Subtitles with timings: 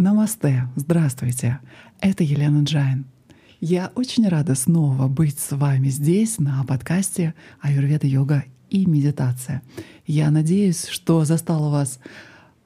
[0.00, 1.58] Намасте, здравствуйте,
[2.00, 3.04] это Елена Джайн.
[3.60, 9.60] Я очень рада снова быть с вами здесь, на подкасте «Аюрведа, йога и медитация».
[10.06, 12.00] Я надеюсь, что застала вас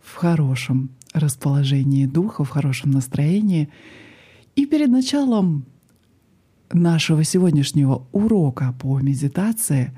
[0.00, 3.68] в хорошем расположении духа, в хорошем настроении.
[4.54, 5.64] И перед началом
[6.72, 9.90] нашего сегодняшнего урока по медитации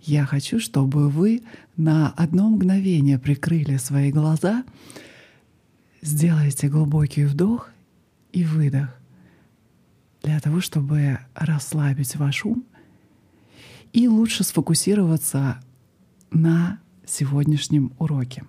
[0.00, 1.42] я хочу, чтобы вы
[1.76, 4.62] на одно мгновение прикрыли свои глаза—
[6.04, 7.70] Сделайте глубокий вдох
[8.30, 8.90] и выдох
[10.22, 12.66] для того, чтобы расслабить ваш ум
[13.94, 15.62] и лучше сфокусироваться
[16.30, 18.44] на сегодняшнем уроке.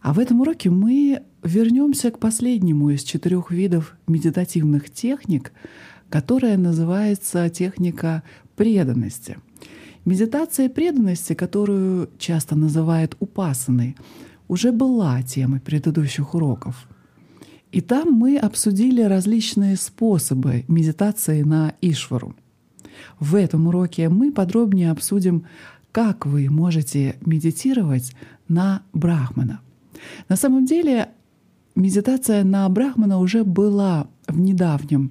[0.00, 5.52] А в этом уроке мы вернемся к последнему из четырех видов медитативных техник,
[6.08, 8.22] которая называется техника
[8.56, 9.36] преданности.
[10.06, 13.94] Медитация преданности, которую часто называют упасаной,
[14.48, 16.88] уже была темой предыдущих уроков.
[17.70, 22.34] И там мы обсудили различные способы медитации на Ишвару.
[23.20, 25.44] В этом уроке мы подробнее обсудим,
[25.92, 28.14] как вы можете медитировать
[28.48, 29.60] на Брахмана.
[30.28, 31.10] На самом деле
[31.74, 35.10] медитация на Брахмана уже была в недавнем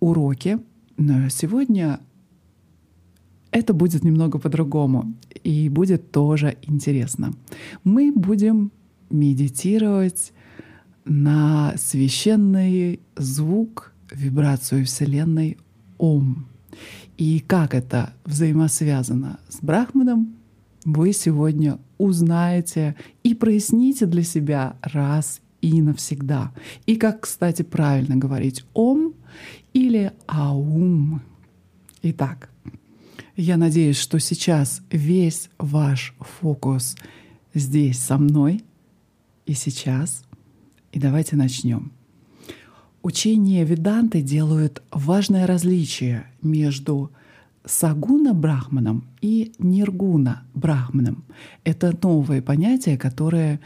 [0.00, 0.58] уроке,
[0.96, 2.00] но сегодня
[3.54, 7.32] это будет немного по-другому и будет тоже интересно.
[7.84, 8.72] Мы будем
[9.10, 10.32] медитировать
[11.04, 15.56] на священный звук, вибрацию Вселенной
[15.98, 16.46] Ом.
[17.16, 20.34] И как это взаимосвязано с Брахманом,
[20.84, 26.52] вы сегодня узнаете и проясните для себя раз и навсегда.
[26.86, 29.14] И как, кстати, правильно говорить Ом
[29.72, 31.22] или Аум.
[32.02, 32.50] Итак,
[33.36, 36.96] я надеюсь, что сейчас весь ваш фокус
[37.52, 38.64] здесь со мной
[39.46, 40.24] и сейчас.
[40.92, 41.92] И давайте начнем.
[43.02, 47.10] Учение Веданты делают важное различие между
[47.64, 51.24] Сагуна Брахманом и Ниргуна Брахманом.
[51.64, 53.60] Это новое понятие, которое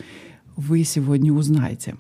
[0.57, 1.97] вы сегодня узнаете.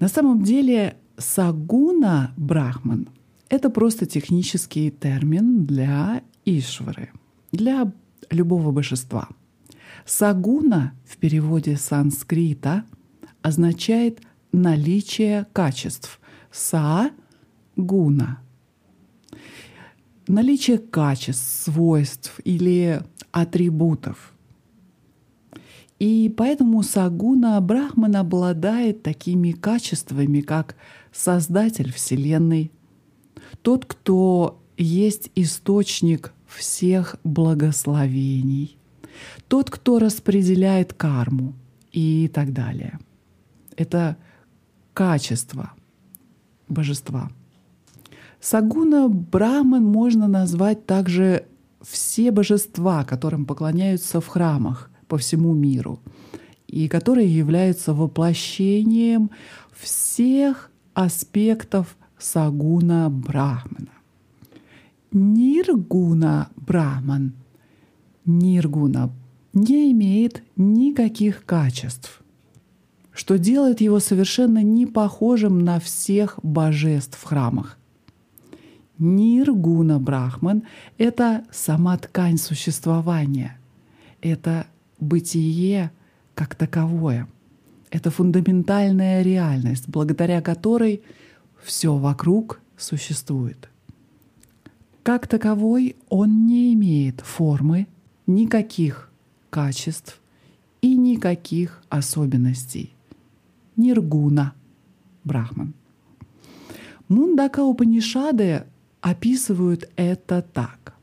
[0.00, 3.08] На самом деле Сагуна Брахман—
[3.48, 7.10] это просто технический термин для Ишвары
[7.52, 7.92] для
[8.30, 9.28] любого божества.
[10.04, 12.84] Сагуна в переводе санскрита
[13.42, 14.20] означает
[14.52, 16.20] наличие качеств.
[16.52, 17.10] Са—
[17.76, 18.38] гуна.
[20.28, 23.02] Наличие качеств, свойств или
[23.32, 24.32] атрибутов.
[25.98, 30.76] И поэтому Сагуна Брахман обладает такими качествами, как
[31.12, 32.70] Создатель Вселенной,
[33.62, 38.78] тот, кто есть источник всех благословений,
[39.48, 41.54] тот, кто распределяет карму
[41.92, 42.98] и так далее.
[43.76, 44.16] Это
[44.94, 45.72] качество
[46.68, 47.30] божества.
[48.40, 51.46] Сагуна Браман можно назвать также
[51.82, 56.00] все божества, которым поклоняются в храмах по всему миру,
[56.66, 59.30] и которые являются воплощением
[59.72, 63.95] всех аспектов Сагуна Брахмана.
[65.12, 67.32] Ниргуна Брахман,
[68.24, 69.10] Ниргуна,
[69.52, 72.22] не имеет никаких качеств,
[73.12, 77.78] что делает его совершенно не похожим на всех божеств в храмах.
[78.98, 80.64] Ниргуна Брахман—
[80.98, 83.58] это сама ткань существования,
[84.20, 84.66] это
[84.98, 85.92] бытие
[86.34, 87.28] как таковое,
[87.90, 91.02] это фундаментальная реальность, благодаря которой
[91.62, 93.70] все вокруг существует—
[95.06, 97.86] как таковой он не имеет формы,
[98.26, 99.08] никаких
[99.50, 100.20] качеств
[100.82, 102.92] и никаких особенностей.
[103.76, 104.54] Ниргуна,
[105.22, 105.74] Брахман.
[107.06, 108.64] Мундака Упанишады
[109.00, 110.96] описывают это так.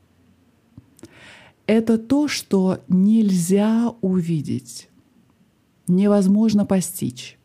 [1.66, 4.90] Это то, что нельзя увидеть,
[5.86, 7.38] невозможно постичь.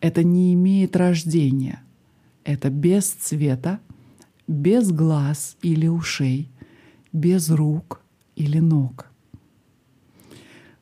[0.00, 1.84] Это не имеет рождения.
[2.42, 3.78] Это без цвета,
[4.50, 6.50] без глаз или ушей,
[7.12, 8.02] без рук
[8.34, 9.06] или ног.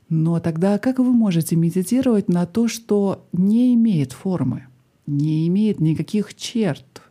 [0.09, 4.69] Но тогда как вы можете медитировать на то, что не имеет формы,
[5.07, 7.03] не имеет никаких черт,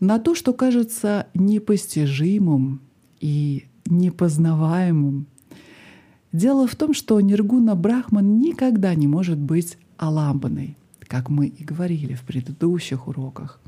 [0.00, 2.80] на то, что кажется непостижимым
[3.20, 5.28] и непознаваемым?
[6.32, 10.76] Дело в том, что Ниргуна Брахман никогда не может быть аламбаной,
[11.06, 13.60] как мы и говорили в предыдущих уроках.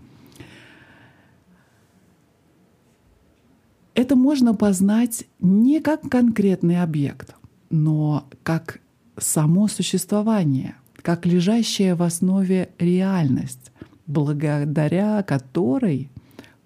[4.03, 7.37] Это можно познать не как конкретный объект,
[7.71, 8.81] но как
[9.17, 13.71] само существование, как лежащая в основе реальность,
[14.09, 16.11] благодаря которой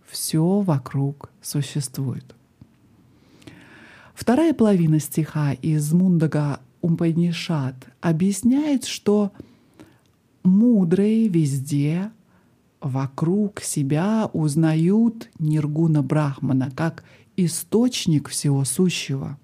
[0.08, 2.24] все вокруг существует.
[4.14, 9.30] Вторая половина стиха из Мундага Умпанишат объясняет, что
[10.42, 12.10] мудрые везде
[12.80, 17.04] вокруг себя узнают Ниргуна Брахмана как
[17.36, 19.38] источник всего сущего,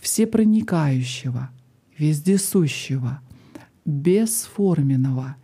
[0.00, 1.50] всепроникающего,
[1.96, 3.20] вездесущего,
[3.84, 5.36] бесформенного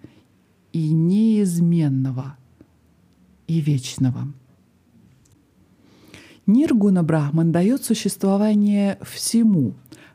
[0.72, 2.36] и неизменного
[3.46, 4.32] и вечного.
[6.46, 9.74] Ниргуна Брахман дает существование всему,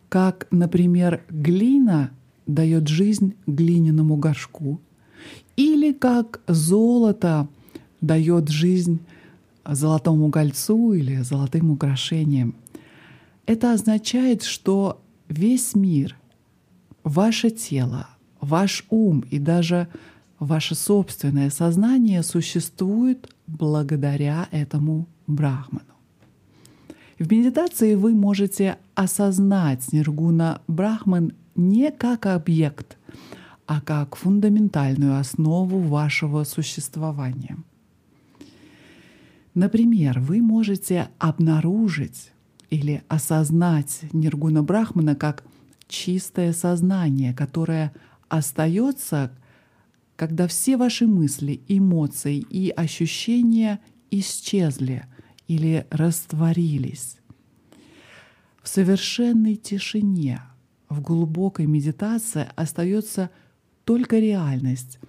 [0.10, 2.12] как, например, глина
[2.48, 4.82] дает жизнь глиняному горшку,
[5.56, 7.48] или как золото
[8.02, 9.00] дает жизнь
[9.66, 12.56] золотому кольцу или золотым украшениям.
[13.46, 16.18] Это означает, что весь мир,
[17.04, 18.08] ваше тело,
[18.40, 19.88] ваш ум и даже
[20.40, 25.86] ваше собственное сознание существует благодаря этому брахману.
[27.20, 32.98] В медитации вы можете осознать Ниргуна Брахман не как объект,
[33.66, 37.58] а как фундаментальную основу вашего существования.
[39.54, 42.32] Например, вы можете обнаружить
[42.70, 45.44] или осознать Ниргуна Брахмана как
[45.88, 47.94] чистое сознание, которое
[48.30, 49.32] остается,
[50.16, 53.80] когда все ваши мысли, эмоции и ощущения
[54.10, 55.06] исчезли
[55.48, 57.18] или растворились.
[58.64, 60.42] В совершенной тишине,
[60.90, 63.30] в глубокой медитации остается
[63.84, 65.00] только реальность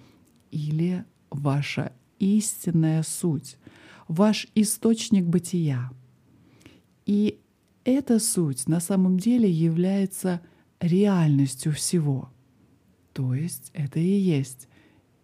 [0.51, 3.57] или ваша истинная суть,
[4.07, 5.91] ваш источник бытия.
[7.05, 7.39] И
[7.83, 10.41] эта суть на самом деле является
[10.79, 12.29] реальностью всего.
[13.13, 14.67] То есть это и есть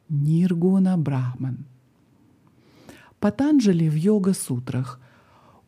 [0.10, 1.66] Ниргуна Брахман.
[3.20, 5.00] Патанджали в йога-сутрах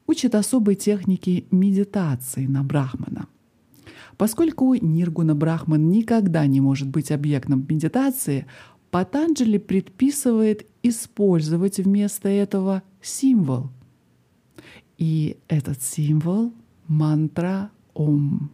[0.07, 3.27] учит особой технике медитации на Брахмана.
[4.17, 8.45] Поскольку Ниргуна Брахман никогда не может быть объектом медитации,
[8.93, 13.71] Патанджали предписывает использовать вместо этого символ.
[14.99, 16.53] И этот символ—
[16.87, 18.51] мантра Ом.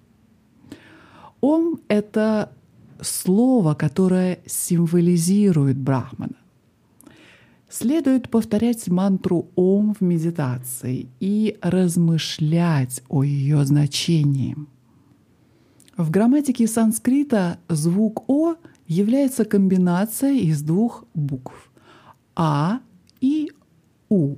[1.42, 2.54] Ом— это
[3.02, 6.38] слово, которое символизирует Брахмана.
[7.68, 14.56] Следует повторять мантру Ом в медитации и размышлять о ее значении.
[15.98, 18.56] В грамматике санскрита звук О
[18.90, 21.72] является комбинацией из двух букв
[22.36, 22.82] А
[23.22, 23.52] и
[24.10, 24.36] У.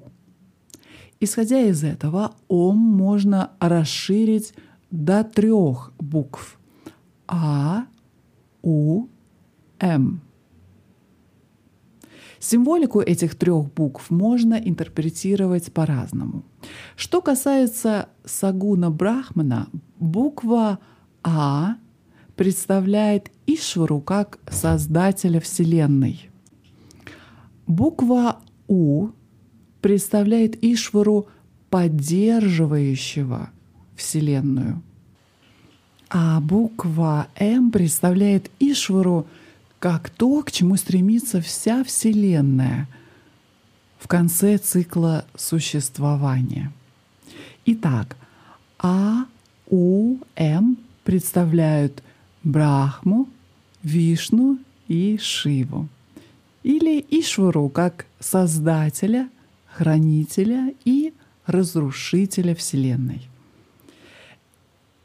[1.20, 4.54] Исходя из этого, Ом можно расширить
[4.92, 6.60] до трех букв
[7.28, 7.86] А,
[8.62, 9.08] У,
[9.80, 10.22] М.
[12.40, 16.44] Символику этих трех букв можно интерпретировать по-разному.
[16.98, 19.70] Что касается Сагуна Брахмана,
[20.00, 20.80] буква
[21.24, 21.76] А
[22.36, 26.30] представляет Ишвару как создателя Вселенной.
[27.68, 29.10] Буква У
[29.82, 31.28] представляет Ишвару
[31.70, 33.50] поддерживающего
[33.96, 34.82] Вселенную.
[36.10, 39.28] А буква М представляет Ишвару
[39.80, 42.88] как то, к чему стремится вся Вселенная
[43.98, 46.72] в конце цикла существования.
[47.66, 48.18] Итак,
[48.80, 49.26] А,
[49.70, 52.04] У, М представляют
[52.44, 53.28] Брахму,
[53.84, 55.88] Вишну и Шиву.
[56.64, 59.30] Или Ишвару как создателя,
[59.66, 61.14] хранителя и
[61.46, 63.28] разрушителя Вселенной.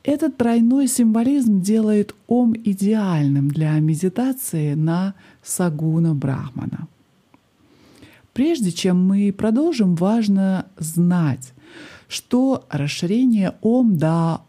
[0.02, 6.86] Этот тройной символизм делает Ом идеальным для медитации на Сагуна Брахмана.
[8.32, 11.52] Прежде чем мы продолжим, важно знать,
[12.06, 14.42] что расширение Ом до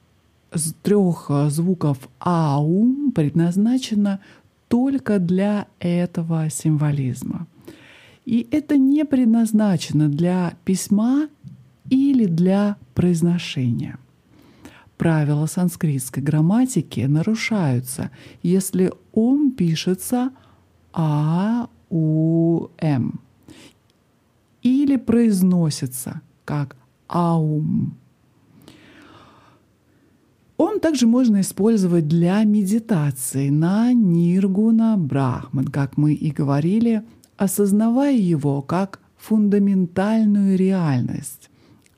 [0.83, 4.19] трех э, звуков аум предназначено
[4.67, 7.47] только для этого символизма.
[8.25, 11.29] И это не предназначено для письма
[11.89, 13.97] или для произношения.
[14.97, 18.11] Правила санскритской грамматики нарушаются,
[18.41, 20.31] если ом пишется
[20.93, 23.19] а у м
[24.63, 26.75] или произносится как
[27.07, 27.95] аум.
[30.57, 37.03] Он также можно использовать для медитации на Ниргуна Брахман, как мы и говорили,
[37.37, 41.51] осознавая его как фундаментальную реальность,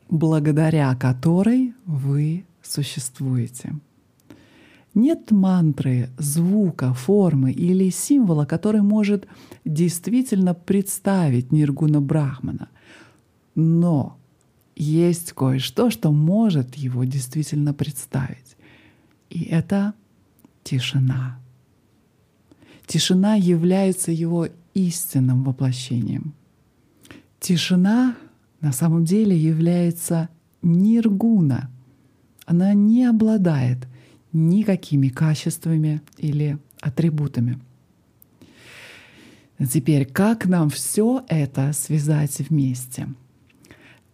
[0.09, 3.75] благодаря которой вы существуете.
[4.93, 9.27] Нет мантры, звука, формы или символа, который может
[9.63, 12.67] действительно представить Ниргуна Брахмана.
[13.55, 14.18] Но
[14.79, 18.55] есть кое-что, что может его действительно представить.
[19.29, 19.93] И это
[20.63, 21.39] тишина.
[22.87, 26.33] Тишина является его истинным воплощением.
[27.39, 28.15] Тишина
[28.61, 30.29] на самом деле является
[30.61, 31.69] ниргуна.
[32.45, 33.87] Она не обладает
[34.31, 37.59] никакими качествами или атрибутами.
[39.71, 43.09] Теперь, как нам все это связать вместе?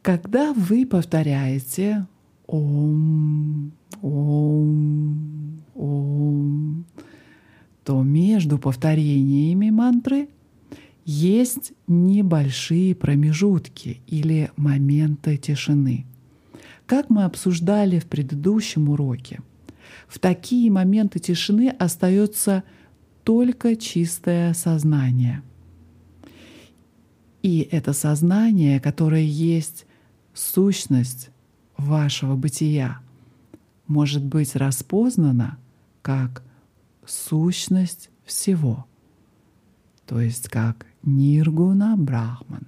[0.05, 2.05] Когда вы повторяете
[2.45, 3.71] Ом,
[4.03, 6.85] Ом, Ом,
[7.83, 10.29] то между повторениями мантры
[11.05, 16.05] есть небольшие промежутки или моменты тишины.
[16.85, 19.39] Как мы обсуждали в предыдущем уроке,
[20.07, 22.63] в такие моменты тишины остается
[23.23, 25.41] только чистое сознание.
[27.41, 29.87] И это сознание, которое есть
[30.35, 31.31] сущность
[31.77, 32.99] вашего бытия,
[33.87, 35.57] может быть распознано
[36.01, 36.43] как
[37.05, 38.85] сущность всего,
[40.05, 42.65] то есть как Ниргуна Брахман.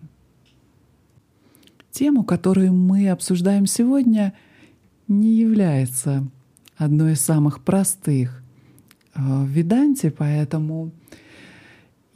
[1.91, 4.33] Тему, которую мы обсуждаем сегодня,
[5.07, 6.27] не является
[6.75, 8.43] одной из самых простых
[9.15, 10.91] э, в Веданте, поэтому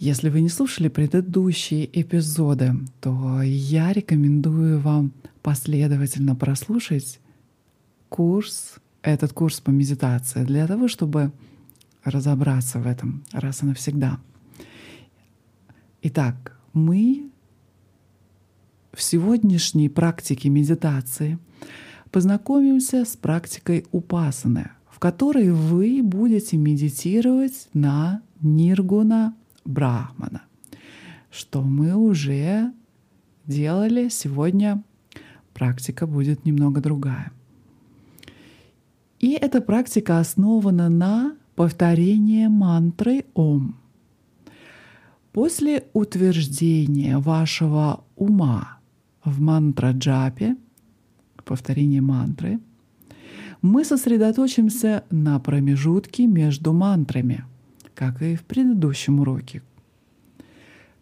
[0.01, 7.19] если вы не слушали предыдущие эпизоды, то я рекомендую вам последовательно прослушать
[8.09, 11.31] курс, этот курс по медитации, для того, чтобы
[12.03, 14.19] разобраться в этом раз и навсегда.
[16.01, 17.29] Итак, мы
[18.93, 21.37] в сегодняшней практике медитации
[22.09, 30.43] познакомимся с практикой упасаны, в которой вы будете медитировать на Ниргуна Брахмана,
[31.29, 32.73] что мы уже
[33.45, 34.83] делали сегодня.
[35.53, 37.31] Практика будет немного другая.
[39.19, 43.75] И эта практика основана на повторении мантры Ом.
[45.31, 48.79] После утверждения вашего ума
[49.23, 50.57] в мантра-джапе,
[51.45, 52.59] повторение мантры,
[53.61, 57.45] мы сосредоточимся на промежутке между мантрами,
[58.01, 59.61] как и в предыдущем уроке.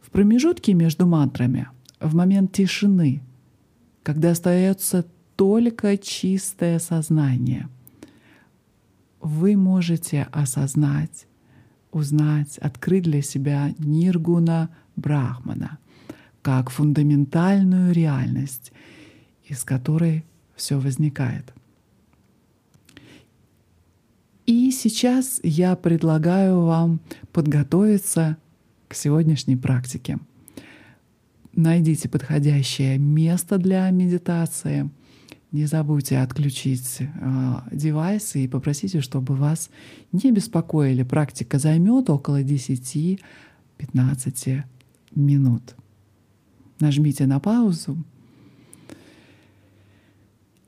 [0.01, 1.70] В промежутке между мантрами,
[2.01, 3.22] в момент тишины,
[4.03, 5.06] когда остается
[5.38, 7.70] только чистое сознание,
[9.22, 11.25] вы можете осознать,
[11.91, 15.77] узнать, открыть для себя Ниргуна Брахмана
[16.41, 18.74] как фундаментальную реальность,
[19.46, 20.25] из которой
[20.58, 21.53] все возникает.
[24.50, 27.01] И сейчас я предлагаю вам
[27.32, 28.38] подготовиться
[28.88, 30.18] к сегодняшней практике.
[31.53, 34.89] Найдите подходящее место для медитации.
[35.51, 37.06] Не забудьте отключить э,
[37.72, 39.70] девайсы и попросите, чтобы вас
[40.12, 41.03] не беспокоили.
[41.03, 43.20] Практика займет около 10-15
[45.13, 45.75] минут.
[46.79, 48.03] Нажмите на паузу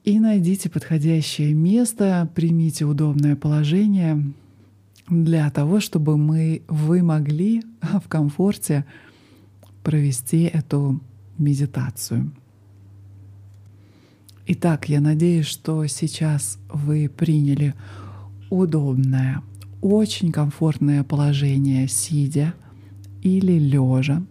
[0.03, 4.33] и найдите подходящее место, примите удобное положение
[5.09, 8.85] для того, чтобы мы, вы могли в комфорте
[9.83, 11.01] провести эту
[11.37, 12.31] медитацию.
[14.47, 17.75] Итак, я надеюсь, что сейчас вы приняли
[18.49, 19.41] удобное,
[19.81, 22.53] очень комфортное положение сидя
[23.21, 24.23] или лежа.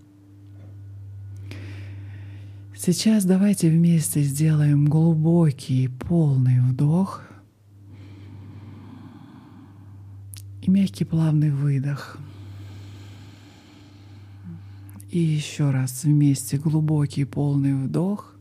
[2.83, 7.23] Сейчас давайте вместе сделаем глубокий полный вдох
[10.63, 12.17] и мягкий плавный выдох.
[15.11, 18.35] И еще раз вместе глубокий полный вдох.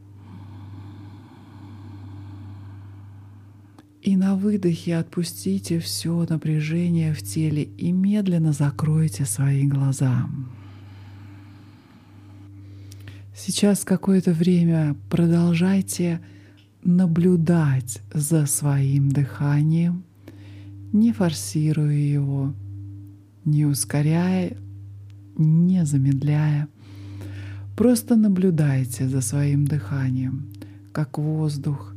[4.02, 10.30] И на выдохе отпустите все напряжение в теле и медленно закройте свои глаза.
[13.42, 16.20] Сейчас какое-то время продолжайте
[16.84, 20.04] наблюдать за своим дыханием,
[20.92, 22.54] не форсируя его,
[23.46, 24.58] не ускоряя,
[25.38, 26.68] не замедляя.
[27.78, 30.50] Просто наблюдайте за своим дыханием,
[30.92, 31.96] как воздух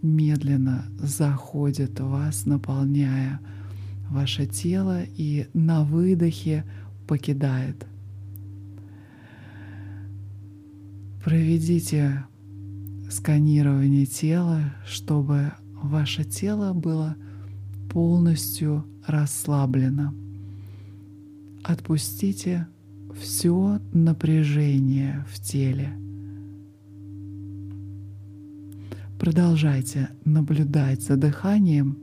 [0.00, 3.40] медленно заходит в вас, наполняя
[4.08, 6.64] ваше тело и на выдохе
[7.06, 7.86] покидает
[11.22, 12.24] Проведите
[13.10, 17.16] сканирование тела, чтобы ваше тело было
[17.90, 20.14] полностью расслаблено.
[21.62, 22.68] Отпустите
[23.18, 25.92] все напряжение в теле.
[29.18, 31.98] Продолжайте наблюдать за дыханием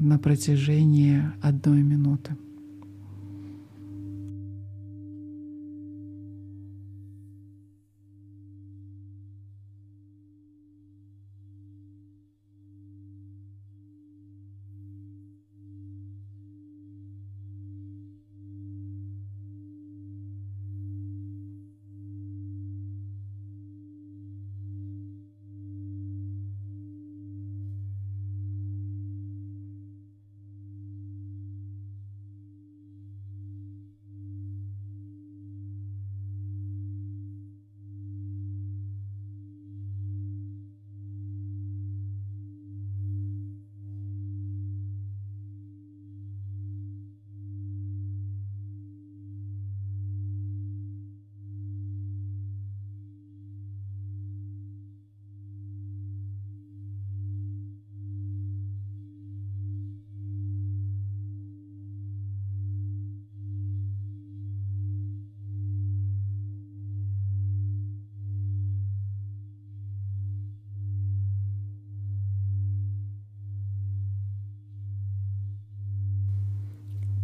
[0.00, 2.36] на протяжении одной минуты.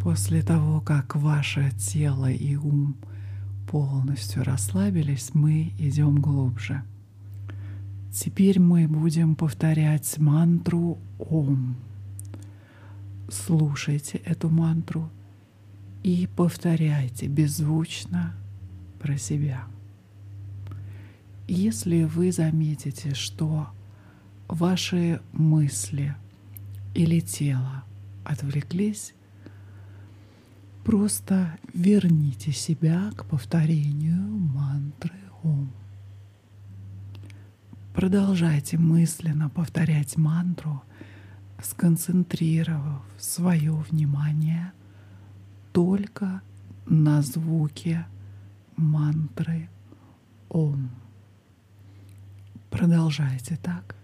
[0.04, 2.94] После того, как ваше тело и ум
[3.66, 6.82] полностью расслабились, мы идем глубже.
[8.12, 11.76] Теперь мы будем повторять мантру Ом.
[13.30, 15.08] Слушайте эту мантру
[16.02, 18.34] и повторяйте беззвучно
[19.00, 19.64] про себя.
[21.48, 23.68] Если вы заметите, что
[24.48, 26.14] ваши мысли
[26.94, 27.84] или тело
[28.22, 29.14] отвлеклись,
[30.84, 35.72] Просто верните себя к повторению мантры Ом.
[37.94, 40.82] Продолжайте мысленно повторять мантру,
[41.62, 44.72] сконцентрировав свое внимание
[45.72, 46.42] только
[46.86, 48.06] на звуке
[48.76, 49.70] мантры
[50.50, 50.90] Ом.
[52.70, 53.96] Продолжайте так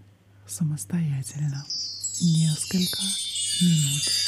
[0.46, 1.62] самостоятельно
[2.22, 3.02] несколько
[3.60, 4.19] минут.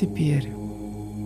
[0.00, 0.52] Теперь,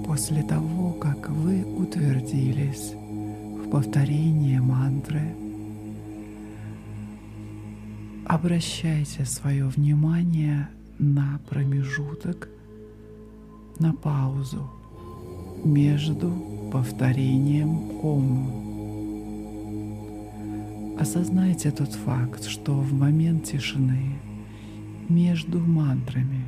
[0.07, 5.35] после того, как вы утвердились в повторении мантры,
[8.25, 12.49] обращайте свое внимание на промежуток,
[13.79, 14.71] на паузу
[15.65, 16.33] между
[16.73, 18.49] повторением Ом.
[20.99, 24.19] Осознайте тот факт, что в момент тишины
[25.11, 26.47] между мантрами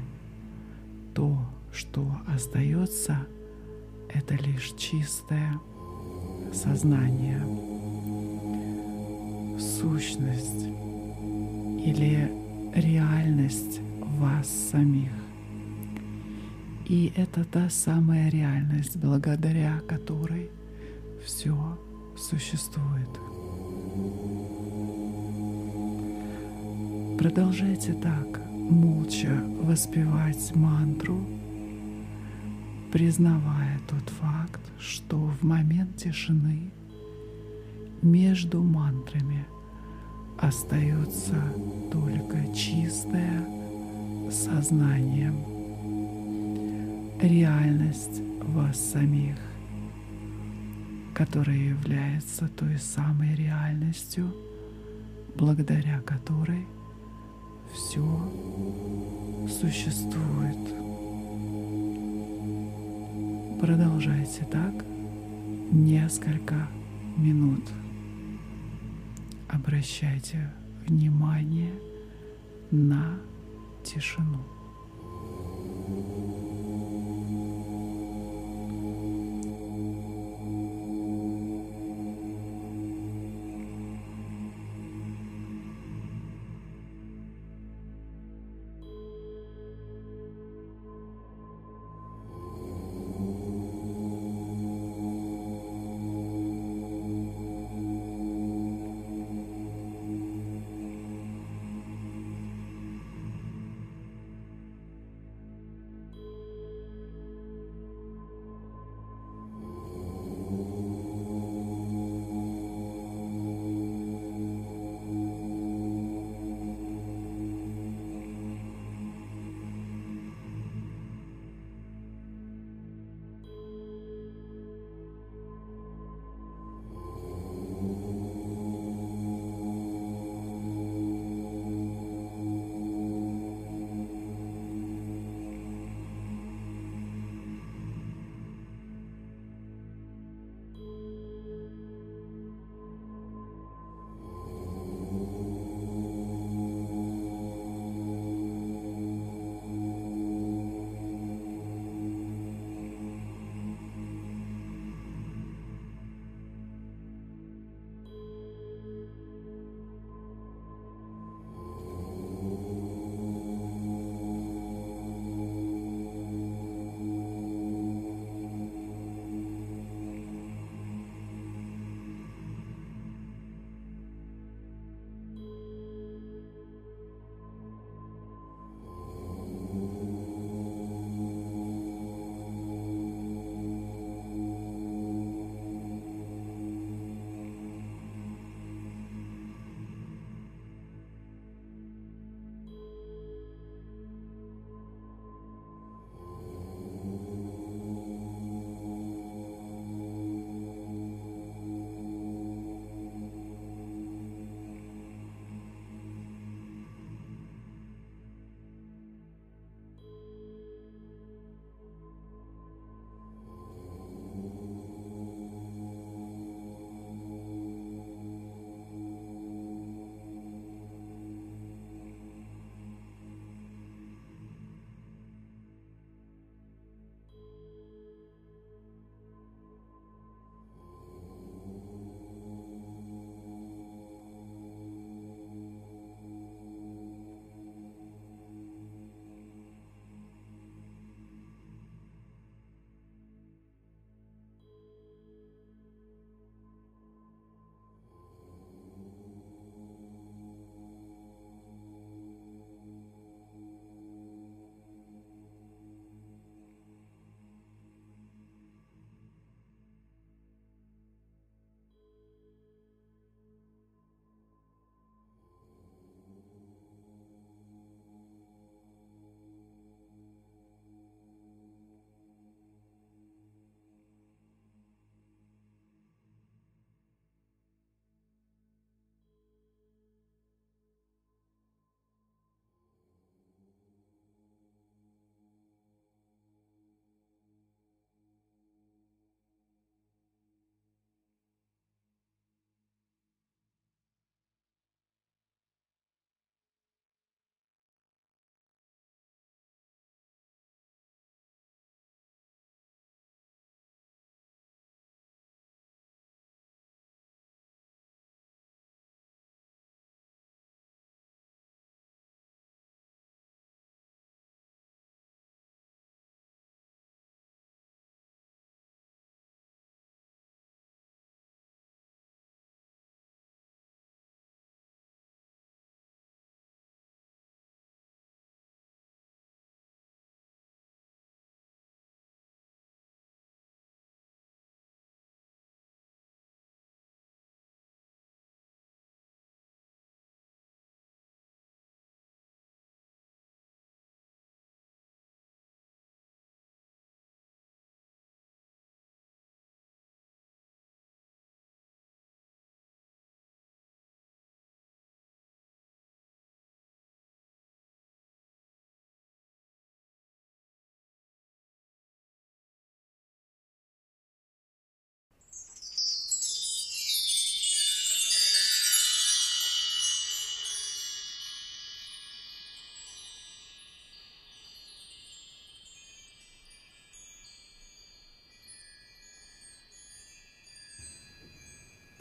[1.12, 3.18] то, что остается,
[4.08, 5.58] это лишь чистое
[6.52, 7.40] сознание,
[9.58, 10.66] сущность
[11.84, 12.30] или
[12.74, 13.80] реальность
[14.18, 15.10] вас самих.
[16.86, 20.50] И это та самая реальность, благодаря которой
[21.24, 21.56] все
[22.16, 23.08] существует.
[27.18, 31.33] Продолжайте так, молча воспевать мантру,
[32.94, 36.70] признавая тот факт, что в момент тишины
[38.02, 39.44] между мантрами
[40.38, 41.34] остается
[41.90, 43.44] только чистое
[44.30, 45.34] сознание,
[47.20, 49.38] реальность вас самих,
[51.14, 54.32] которая является той самой реальностью,
[55.34, 56.64] благодаря которой
[57.72, 58.06] все
[59.48, 61.03] существует.
[63.60, 64.84] Продолжайте так
[65.70, 66.68] несколько
[67.16, 67.62] минут.
[69.48, 70.52] Обращайте
[70.86, 71.72] внимание
[72.70, 73.18] на
[73.84, 74.53] тишину.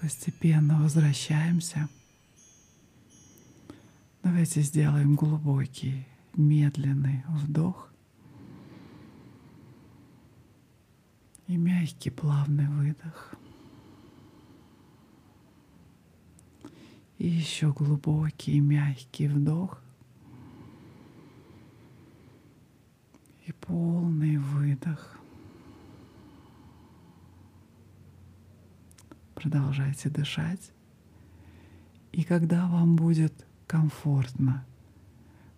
[0.03, 1.87] Постепенно возвращаемся.
[4.21, 7.89] Давайте сделаем глубокий, медленный вдох
[11.47, 13.33] и мягкий, плавный выдох.
[17.17, 19.81] И еще глубокий, мягкий вдох
[23.45, 25.17] и полный выдох.
[29.43, 30.71] Продолжайте дышать.
[32.13, 34.65] И когда вам будет комфортно,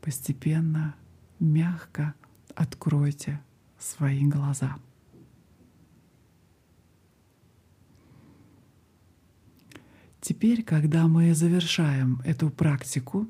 [0.02, 0.96] постепенно,
[1.40, 2.16] мягко
[2.56, 3.40] откройте
[3.78, 4.78] свои глаза.
[10.20, 13.28] Теперь, когда мы завершаем эту практику,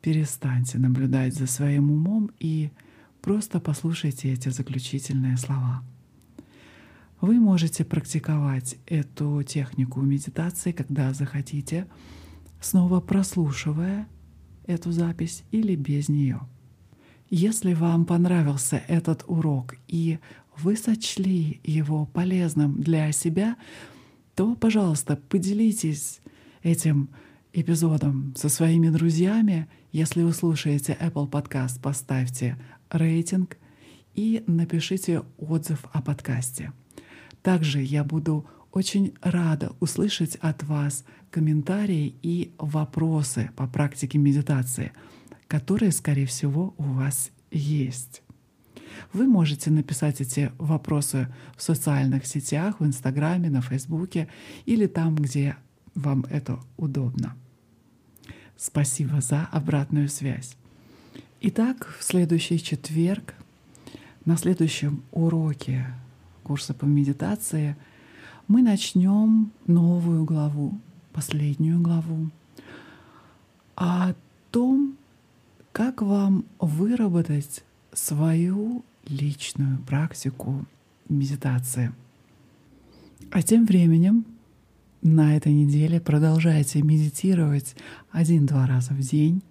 [0.00, 2.70] перестаньте наблюдать за своим умом и
[3.20, 5.84] просто послушайте эти заключительные слова.
[7.22, 11.86] Вы можете практиковать эту технику медитации, когда захотите,
[12.60, 14.08] снова прослушивая
[14.66, 16.40] эту запись или без нее.
[17.30, 20.18] Если вам понравился этот урок и
[20.56, 23.56] вы сочли его полезным для себя,
[24.34, 26.20] то, пожалуйста, поделитесь
[26.64, 27.08] этим
[27.52, 29.68] эпизодом со своими друзьями.
[29.92, 32.58] Если вы слушаете Apple Podcast, поставьте
[32.90, 33.58] рейтинг
[34.16, 36.72] и напишите отзыв о подкасте.
[37.42, 44.92] Также я буду очень рада услышать от вас комментарии и вопросы по практике медитации,
[45.48, 48.22] которые, скорее всего, у вас есть.
[49.12, 54.28] Вы можете написать эти вопросы в социальных сетях, в Инстаграме, на Фейсбуке
[54.64, 55.56] или там, где
[55.94, 57.36] вам это удобно.
[58.56, 60.56] Спасибо за обратную связь.
[61.40, 63.34] Итак, в следующий четверг,
[64.24, 65.86] на следующем уроке
[66.42, 67.76] курса по медитации
[68.48, 70.78] мы начнем новую главу,
[71.12, 72.30] последнюю главу,
[73.76, 74.14] о
[74.50, 74.96] том,
[75.72, 80.66] как вам выработать свою личную практику
[81.08, 81.92] медитации.
[83.30, 84.24] А тем временем
[85.00, 87.74] на этой неделе продолжайте медитировать
[88.10, 89.42] один-два раза в день.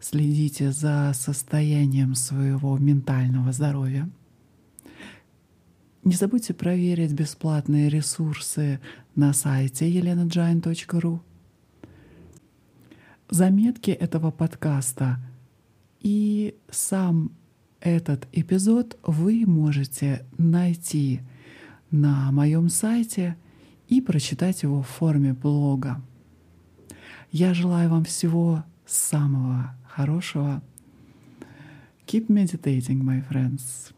[0.00, 4.08] Следите за состоянием своего ментального здоровья—
[6.04, 8.80] не забудьте проверить бесплатные ресурсы
[9.14, 11.20] на сайте elenajain.ru.
[13.30, 15.18] Заметки этого подкаста
[16.00, 17.30] и сам
[17.80, 21.20] этот эпизод вы можете найти
[21.90, 23.36] на моем сайте
[23.88, 26.02] и прочитать его в форме блога.
[27.30, 30.62] Я желаю вам всего самого хорошего.
[32.06, 33.92] Keep meditating, my friends.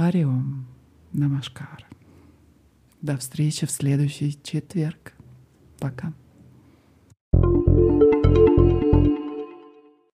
[0.00, 0.66] Хариом
[1.12, 1.86] Намашкар.
[3.02, 5.12] До встречи в следующий четверг.
[5.78, 6.14] Пока.